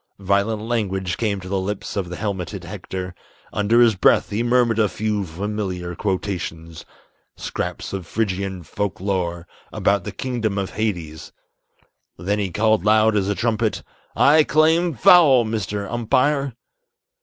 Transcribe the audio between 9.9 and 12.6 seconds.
the kingdom of Hades; Then he